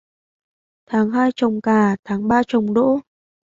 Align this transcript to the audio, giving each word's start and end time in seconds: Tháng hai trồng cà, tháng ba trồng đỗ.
Tháng 0.87 1.11
hai 1.11 1.29
trồng 1.35 1.61
cà, 1.61 1.95
tháng 2.03 2.27
ba 2.27 2.41
trồng 2.47 2.73
đỗ. 2.73 2.99